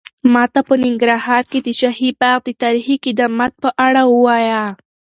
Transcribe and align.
ماته 0.33 0.59
په 0.67 0.73
ننګرهار 0.83 1.43
کې 1.51 1.59
د 1.63 1.67
شاهي 1.79 2.09
باغ 2.19 2.37
د 2.45 2.49
تاریخي 2.63 2.95
قدامت 3.05 3.51
په 3.63 3.69
اړه 3.85 4.01
ووایه. 4.13 4.63